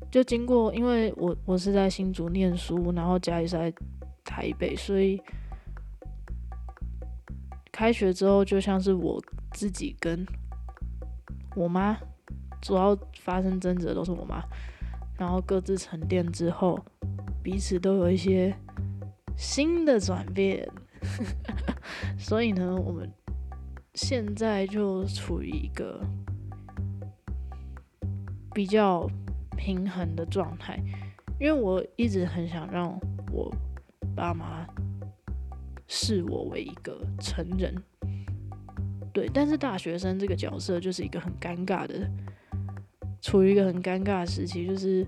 [0.09, 3.71] 就经过，因为我我是在新竹念书，然后家里是在
[4.25, 5.21] 台北，所以
[7.71, 9.23] 开学之后就像是我
[9.53, 10.25] 自己跟
[11.55, 11.99] 我妈
[12.63, 14.43] 主要发生争执的都是我妈，
[15.19, 16.79] 然后各自沉淀之后，
[17.47, 18.53] 彼此都有一些
[19.37, 20.69] 新的转变，
[22.19, 23.09] 所以呢，我们
[23.95, 26.05] 现在就处于一个
[28.53, 29.09] 比较。
[29.59, 30.79] 平衡的状态，
[31.41, 32.97] 因为我一直很想让
[33.33, 33.51] 我
[34.15, 34.67] 爸妈
[35.89, 37.75] 视我为一个成人，
[39.15, 42.09] 对，但是大学生这个角色就是一个很尴尬的，
[43.23, 45.05] 处于一个很尴尬的时期，就是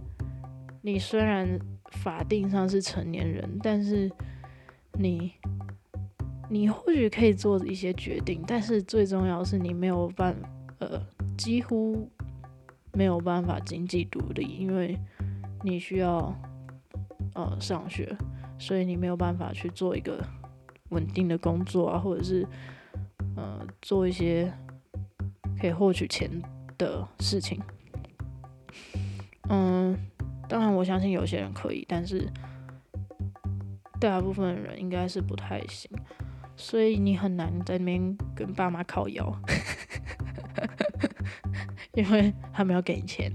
[0.81, 1.46] 你虽然
[1.92, 4.11] 法定上是成年人，但是
[4.92, 5.33] 你
[6.48, 10.35] 你或许可以做一些决定，但是最重要是你没有办
[10.79, 11.01] 呃
[11.37, 12.11] 几乎。
[12.94, 14.98] 没有办法经济独立，因为
[15.62, 16.35] 你需要
[17.35, 18.16] 呃上学，
[18.59, 20.18] 所以你没有办法去做一个
[20.88, 22.44] 稳定的工作啊，或者是
[23.37, 24.53] 呃做一些
[25.61, 26.29] 可以获取钱
[26.77, 27.61] 的事情。
[29.48, 29.96] 嗯，
[30.48, 32.26] 当然我相信有些人可以，但是
[34.00, 35.90] 大部分人应该是不太行，
[36.56, 39.30] 所以你很难在那边跟爸妈靠腰。
[41.94, 43.32] 因为他们要给你钱，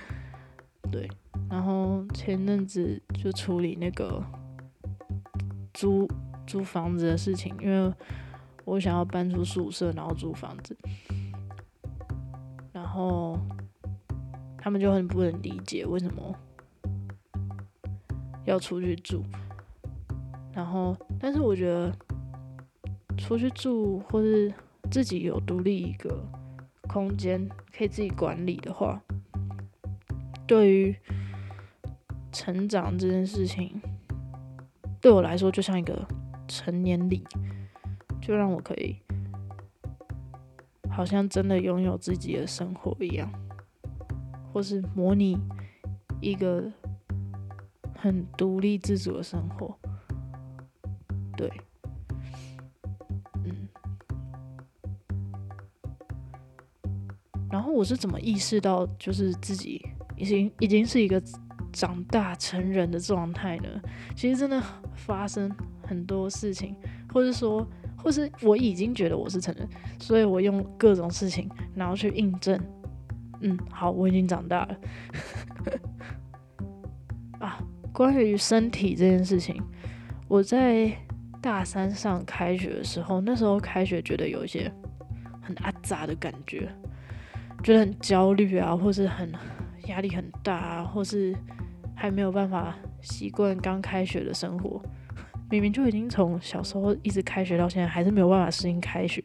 [0.92, 1.08] 对，
[1.48, 4.22] 然后前阵子就处理那个
[5.72, 6.06] 租
[6.46, 7.92] 租房子的事情，因为
[8.66, 10.76] 我想要搬出宿舍，然后租房子，
[12.72, 13.38] 然后
[14.58, 16.34] 他们就很不能理解为什么
[18.44, 19.24] 要出去住，
[20.52, 21.90] 然后但是我觉得
[23.16, 24.52] 出去住或是
[24.90, 26.22] 自己有独立一个。
[26.90, 28.98] 空间可以自己管理的话，
[30.46, 30.96] 对于
[32.32, 33.78] 成长这件事情，
[34.98, 36.08] 对我来说就像一个
[36.48, 37.22] 成年礼，
[38.22, 38.96] 就让我可以
[40.88, 43.30] 好像真的拥有自己的生活一样，
[44.58, 45.38] 或是模拟
[46.20, 46.68] 一个
[47.94, 49.72] 很独立自主的生活，
[51.36, 51.48] 对。
[53.44, 53.68] 嗯
[57.48, 59.80] 然后我是怎么意识到，就是自己
[60.16, 61.22] 已经已经是一个
[61.72, 63.68] 长大成人的状态呢？
[64.16, 64.60] 其实真的
[64.96, 65.48] 发生
[65.86, 66.74] 很多事情，
[67.12, 67.64] 或是说，
[67.96, 69.68] 或是我已经觉得我是成人，
[70.00, 72.60] 所以我用各种事情，然后去印证，
[73.40, 74.76] 嗯，好，我已经长大了。
[77.40, 77.58] 啊，
[77.92, 79.62] 关于身体这件事情，
[80.26, 80.90] 我在
[81.40, 84.72] 大三上开学的时候，那时候开学觉得有一些
[85.40, 86.68] 很阿杂的感觉。
[87.62, 89.32] 觉得很焦虑啊，或是很
[89.88, 91.34] 压力很大啊，或是
[91.96, 94.80] 还没有办法习惯刚开学的生活。
[95.50, 99.20] 明明就已经从小时候一直开学到现在，还是没有办法适应开学。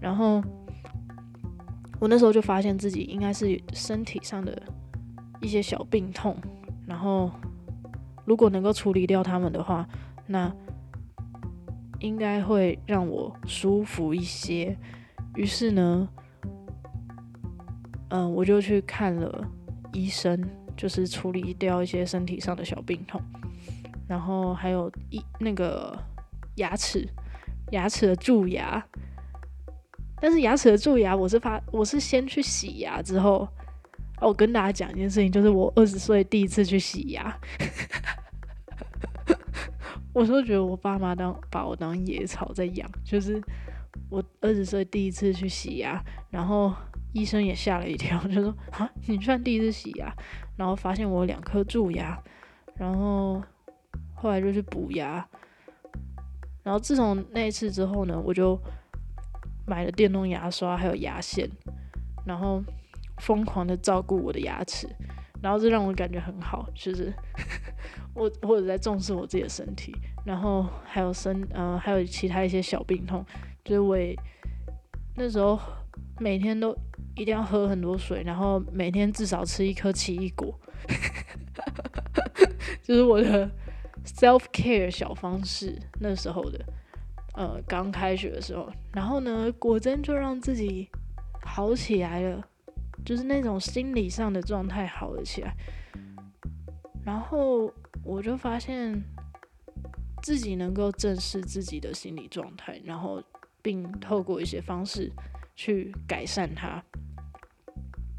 [0.00, 0.40] 然后
[2.02, 4.60] 我那时候就发现自己应该是身体上的
[5.40, 6.36] 一些小病痛，
[6.84, 7.30] 然后
[8.24, 9.88] 如果能够处理掉他们的话，
[10.26, 10.52] 那
[12.00, 14.76] 应该会让我舒服一些。
[15.36, 16.08] 于是呢。
[18.08, 19.48] 嗯，我就去看了
[19.92, 20.44] 医生，
[20.76, 23.18] 就是处理掉一些身体上的小病痛，
[24.08, 25.96] 然后还有一那个
[26.56, 27.08] 牙齿，
[27.70, 28.84] 牙齿的蛀牙。
[30.22, 33.40] 但是牙齿的蛀牙，我是发我是先去洗牙之后，
[34.20, 37.36] 哦，我跟大家讲一件事情，就是我二十岁第一次去洗牙。
[40.14, 43.42] 我都觉得我爸妈当把我当野草在养，就是
[44.08, 46.00] 我二十岁第一次去洗牙，
[46.30, 46.72] 然后
[47.12, 50.14] 医生也吓了一跳， 就说啊，你居然第一次洗牙，
[50.56, 52.16] 然后发现我两颗蛀牙，
[52.76, 53.42] 然后
[54.14, 55.28] 后来就去补牙，
[56.62, 58.56] 然后自从那一次之后呢，我就
[59.66, 61.48] 买了电动牙刷还有牙线，
[62.24, 62.62] 然后
[63.18, 64.88] 疯狂的照顾我的牙齿，
[65.42, 67.12] 然后这让我感觉很好，就是。
[68.14, 69.90] 我或者在重视我自己的身体，
[70.22, 73.24] 然后还有身呃还有其他一些小病痛，
[73.64, 74.14] 就是我也
[75.16, 75.58] 那时候
[76.20, 76.76] 每天都
[77.16, 80.54] 一定要喝很多水，然后每天至少吃一颗奇异果，
[82.84, 83.50] 就是我的
[84.04, 85.80] self care 小方式。
[85.98, 86.62] 那时候的
[87.34, 90.88] 呃刚开学的时候，然后呢果真就让自己
[91.44, 92.44] 好起来了，
[93.04, 95.54] 就是那种心理上的状态好了起来，
[97.04, 97.72] 然后。
[98.04, 99.00] 我就发现
[100.24, 103.22] 自己能够正视自己的心理状态，然后
[103.62, 105.08] 并透过一些方式
[105.54, 106.82] 去改善它，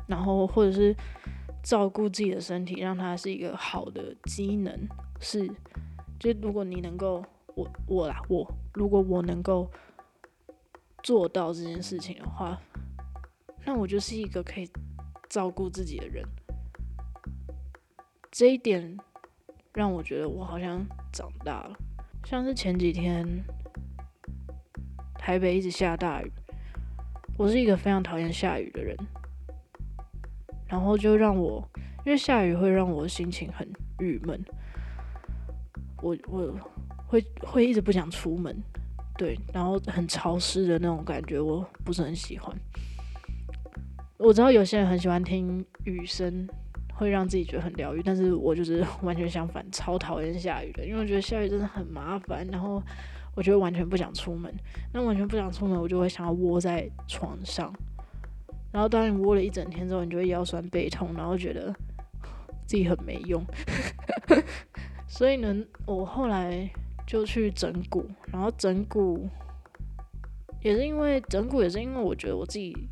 [0.07, 0.95] 然后或者是
[1.61, 4.87] 照顾自己的身体，让它是一个好的机能。
[5.19, 5.45] 是，
[6.17, 7.21] 就如果你能够，
[7.55, 9.69] 我我啦，我如果我能够
[11.01, 12.59] 做到这件事情的话，
[13.65, 14.69] 那我就是一个可以
[15.29, 16.23] 照顾自己的人。
[18.31, 18.97] 这一点。
[19.75, 21.75] 让我觉得我好像长大了，
[22.25, 23.25] 像是前几天
[25.15, 26.31] 台北一直下大雨，
[27.39, 28.95] 我是一个非常讨厌下雨的人，
[30.67, 31.67] 然后就让我
[32.05, 34.45] 因为下雨会让我心情很郁闷，
[36.03, 36.55] 我我
[37.13, 38.55] 会会一直不想出门，
[39.17, 42.51] 对，然后很潮湿的那种感觉我不是很喜欢。
[44.17, 46.47] 我知道有些人很喜欢听雨声。
[46.95, 52.81] 会让自己觉得很疗愈，但是我就是 完全相反，超讨厌下雨的，因为我觉得下雨真的很麻烦，然后
[53.33, 54.53] 我觉得完全不想出门，
[54.93, 57.73] 那完全不想出门，我就会想要窝在床上，
[58.71, 61.73] 然后当你窝了一整天之后，你就会腰酸背痛，然后觉得
[62.67, 63.43] 自己很没用，
[65.09, 65.51] 所以呢，
[65.87, 66.69] 我后来
[67.05, 69.29] 就去整骨，然后整骨
[70.61, 72.89] 也是因为整骨也是因为我觉得我自己。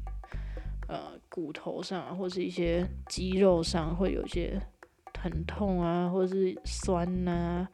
[0.87, 4.61] 呃，骨头上或是一些肌肉上会有一些
[5.13, 7.65] 疼痛啊，或者是酸呐，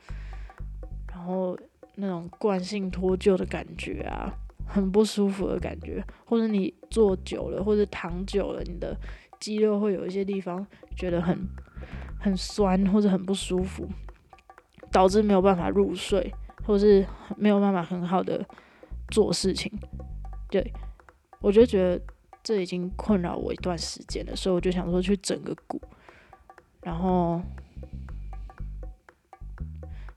[1.09, 1.57] 然后
[1.95, 4.31] 那种惯性脱臼的感觉啊，
[4.67, 8.95] 很不舒服的感觉，或者你坐久了或者躺久了，你的
[9.39, 10.63] 肌肉会有一些地方
[10.95, 11.39] 觉得很
[12.19, 13.89] 很酸或者很不舒服，
[14.91, 16.33] 导致没有办法入睡，
[16.65, 18.45] 或是没有办法很好的
[19.09, 19.71] 做事情。
[20.49, 20.73] 对
[21.41, 22.01] 我就觉得。
[22.43, 25.81] 这已经困扰我一段时间了，所以我就想说去整个骨，
[26.81, 27.41] 然后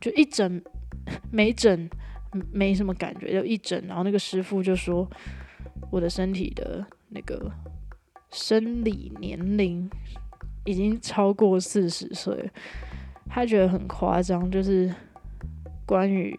[0.01, 0.62] 就一整
[1.33, 1.91] 没整
[2.53, 5.05] 没什么感觉，就一整，然后那个师傅就说
[5.91, 7.51] 我的身体的那个
[8.31, 9.91] 生理年龄
[10.64, 12.49] 已经超过四十岁，
[13.33, 14.93] 他觉得很夸张，就是
[15.87, 16.37] 关于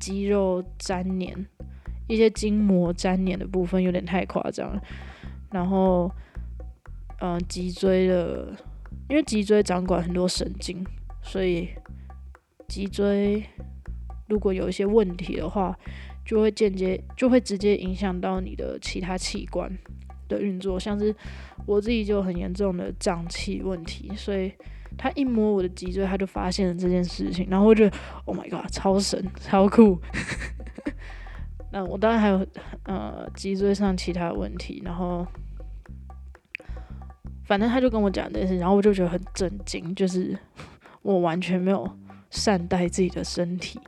[0.00, 1.46] 肌肉粘连、
[2.08, 4.82] 一些筋膜粘连的部分有点太夸张了。
[5.50, 6.10] 然后，
[7.20, 8.48] 嗯，脊椎的，
[9.08, 10.84] 因为脊椎掌管很多神经，
[11.22, 11.68] 所以
[12.66, 13.44] 脊椎
[14.26, 15.78] 如果有一些问题的话，
[16.24, 19.70] 就会间接就会直接影响到你的其他器官
[20.26, 20.80] 的运作。
[20.80, 21.14] 像是
[21.66, 24.50] 我自己就很严重的胀气问题，所以
[24.96, 27.46] 他一摸我的脊椎，他就发现了这件事情。
[27.50, 27.84] 然后我就
[28.24, 30.00] ，Oh my god，超神，超酷。
[31.72, 32.46] 那我当然还有
[32.84, 35.26] 呃脊椎上其他问题，然后。
[37.46, 40.34] 反正他就跟我讲这件事，然后我就觉得很震惊，就是
[41.02, 41.86] 我完全没有
[42.30, 43.78] 善待自己的身体，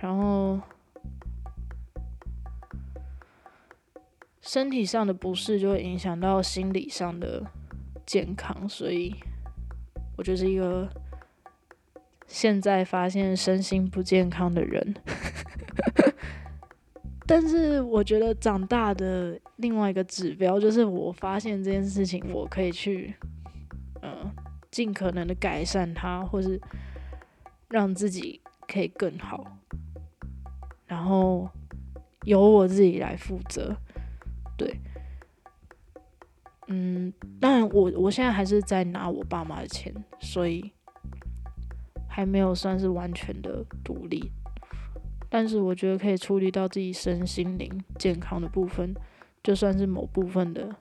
[0.00, 0.58] 然后
[4.40, 7.44] 身体上的不适就会影响到心理上的
[8.06, 9.14] 健康，所以
[10.20, 10.86] 我就是一个
[12.26, 14.94] 现在发现身心不健康的人。
[17.26, 23.14] 但是我觉得长大的另外一个指标就是，我发现这件事情，我可以去，
[24.02, 24.30] 嗯，
[24.70, 26.60] 尽可能的改善它，或是
[27.70, 29.56] 让自己可以更好，
[30.86, 31.48] 然后
[32.24, 33.74] 由我自己来负责。
[34.58, 34.78] 对，
[36.72, 40.72] 嗯，当然我我现在还是在拿我爸妈的钱，所以
[42.08, 44.30] 还没有算是完全的独立。
[45.28, 47.68] 但是我觉得可以处理到自己身心灵
[47.98, 48.94] 健康的部分，
[49.42, 50.74] 就算是某部分的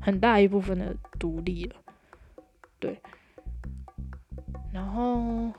[0.00, 1.76] 很大一部分的独立了。
[2.78, 2.98] 对。
[4.72, 5.52] 然后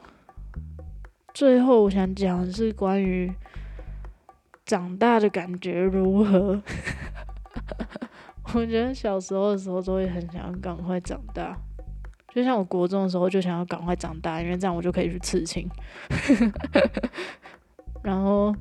[1.31, 3.31] 最后我想讲的是关于
[4.65, 6.59] 长大的感觉如何。
[8.55, 11.57] 我觉得小时候的时候都会很想要赶快长大，
[12.33, 15.67] 就像我国中的时候就想要赶快长大，因为这样我就可以去刺青。
[18.03, 18.55] 然后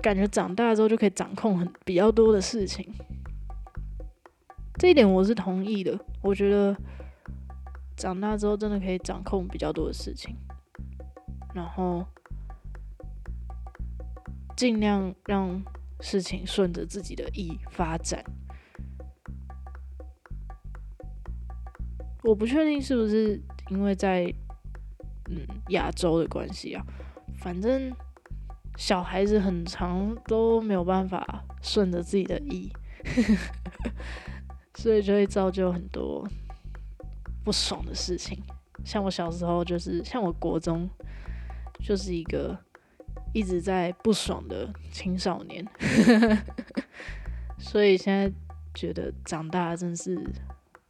[0.00, 2.92] 感觉长大之后就可以掌控很比较多的事情，
[4.78, 5.98] 这一点我是同意的。
[6.20, 6.76] 我觉得
[7.96, 10.34] 长大之后真的可以掌控比较多的事情，
[11.54, 12.04] 然后
[14.56, 15.62] 尽量让
[16.00, 18.24] 事情顺着自己的意发展。
[22.24, 24.24] 我不确定是不是因为在
[25.30, 26.84] 嗯亚洲的关系啊，
[27.38, 27.94] 反正。
[28.76, 32.72] 小孩子很长都没有办法顺着自己的意，
[34.74, 36.28] 所以就会造就很多
[37.44, 38.42] 不爽的事情。
[38.84, 40.90] 像我小时候就是，像我国中
[41.84, 42.58] 就是一个
[43.32, 45.64] 一直在不爽的青少年，
[47.56, 48.28] 所以现在
[48.74, 50.20] 觉得长大真是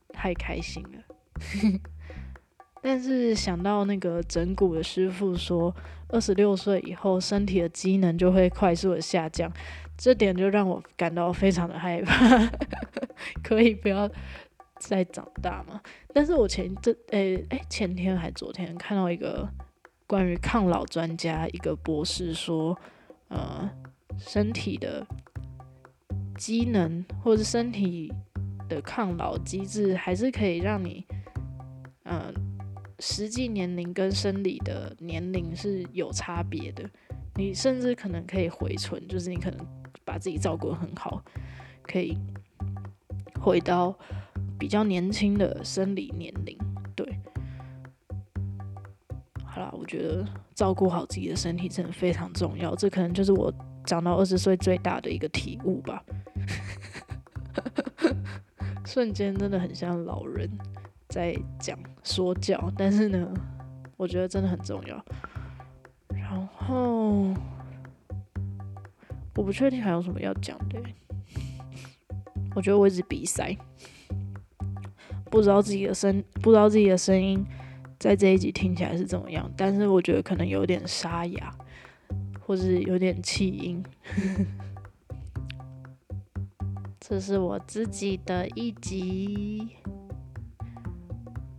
[0.09, 1.14] 太开心了。
[2.83, 5.75] 但是想到那个整蛊的师傅说，
[6.09, 9.51] 二十六岁以后身体的机能就会快速的下降，
[9.97, 12.51] 这点就让我感到非常的害怕。
[13.43, 14.11] 可以不要
[14.79, 15.81] 再长大吗？
[16.13, 19.49] 但是我前这诶诶前天还昨天看到一个
[20.07, 22.79] 关于抗老专家一个博士说，
[23.29, 23.71] 呃，
[24.19, 25.07] 身体的
[26.37, 28.13] 机能或者身体
[28.69, 31.07] 的抗老机制还是可以让你，
[32.05, 32.33] 嗯。
[33.01, 36.89] 实际年龄跟生理的年龄是有差别的，
[37.35, 39.67] 你甚至可能可以回存，就是你可能
[40.05, 41.21] 把自己照顾得很好，
[41.83, 42.17] 可以
[43.41, 43.99] 回到
[44.57, 46.57] 比较年轻的生理年龄。
[46.95, 47.19] 对，
[49.45, 50.25] 好啦，我觉得
[50.55, 53.53] 照顾好自己的身体真的非常重要，这可能就是我
[53.85, 56.03] 长到二十岁最大的一个体悟吧。
[58.87, 60.49] 瞬间真的很像老人。
[61.15, 63.33] 在讲说教，但是呢，
[63.97, 65.05] 我觉得真的很重要。
[66.09, 67.33] 然后
[69.37, 70.77] 我不确定还有什么要讲的。
[72.57, 73.57] 我觉得我一直鼻塞，
[75.31, 77.47] 不知道自己的声，不知道自己的声音
[78.01, 79.49] 在这一集听起来是怎么样。
[79.57, 81.55] 但是我觉得可能有点沙哑，
[82.41, 83.81] 或是有点气音。
[86.99, 89.77] 这是我自己的一集。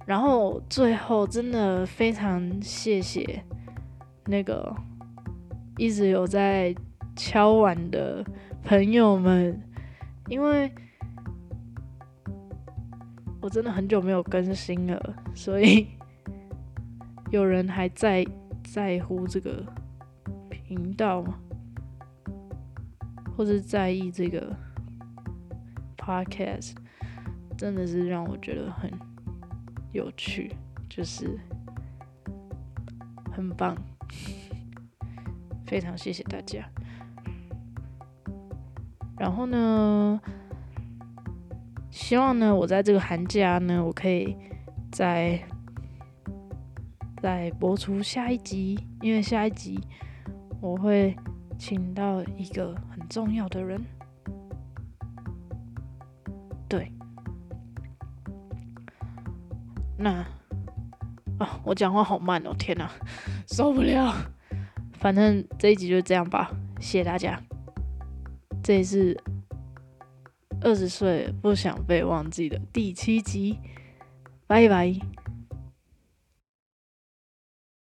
[0.06, 3.43] 然后最后真的非常谢谢
[4.26, 4.76] 那个
[5.78, 6.76] 一直有在
[7.16, 8.24] 敲碗的
[8.64, 9.60] 朋友们，
[10.28, 10.72] 因为
[13.41, 15.88] 我真的很久没有更新了，所以
[17.32, 18.24] 有人还在
[18.64, 19.66] 在乎这个
[20.49, 21.39] 频道吗，
[23.36, 24.56] 或者在意这个
[25.97, 26.76] podcast，
[27.58, 28.91] 真的是让我觉得很。
[29.95, 30.51] 有趣，
[30.89, 31.39] 就是
[33.31, 33.73] 很棒，
[35.65, 36.69] 非常谢谢大家。
[39.17, 40.19] 然后呢，
[41.89, 44.35] 希望呢，我在这个寒假呢，我可以
[44.91, 45.41] 再
[47.21, 49.79] 再播出下一集，因为下一集
[50.59, 51.15] 我会
[51.57, 53.81] 请到一个很重要的人。
[56.67, 56.91] 对。
[59.97, 60.11] 那
[61.37, 62.89] 啊，我讲话好慢哦，天哪，
[63.47, 64.13] 受不了。
[64.93, 67.41] 反正这一集就这样吧，谢谢大家。
[68.63, 69.15] 这是
[70.61, 73.59] 二十岁不想被忘记的第七集，
[74.47, 74.95] 拜拜。